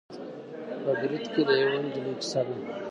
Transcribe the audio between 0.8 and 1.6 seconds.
په بریده کې د